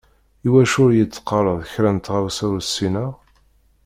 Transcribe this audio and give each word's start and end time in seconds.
Iwacu 0.45 0.77
ur 0.83 0.91
yi-d-teqqareḍ 0.95 1.59
kra 1.73 1.91
n 1.95 1.97
tɣawsa 1.99 2.43
ur 2.53 2.59
ssineɣ? 2.63 3.11